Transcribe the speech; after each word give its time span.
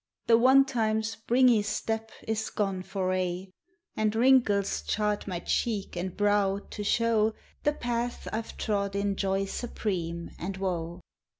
The 0.25 0.35
one 0.39 0.65
time 0.65 1.03
springy 1.03 1.61
step 1.61 2.11
is 2.27 2.49
gone 2.49 2.81
for 2.81 3.13
aye, 3.13 3.49
And 3.95 4.15
wrinkles 4.15 4.81
chart 4.81 5.27
my 5.27 5.41
cheek 5.41 5.95
and 5.95 6.17
brow 6.17 6.57
to 6.71 6.83
show 6.83 7.35
The 7.61 7.73
paths 7.73 8.27
I 8.33 8.41
ve 8.41 8.53
trod 8.57 8.95
in 8.95 9.15
joy 9.15 9.45
supreme 9.45 10.31
and 10.39 10.57
woe. 10.57 11.01